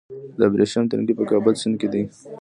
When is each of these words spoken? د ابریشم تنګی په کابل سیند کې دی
د 0.37 0.39
ابریشم 0.49 0.83
تنګی 0.91 1.13
په 1.19 1.23
کابل 1.31 1.53
سیند 1.61 1.75
کې 1.79 1.87
دی 1.93 2.03